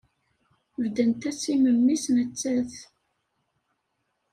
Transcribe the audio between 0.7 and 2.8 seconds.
Beddent-as i memmi-s nettat.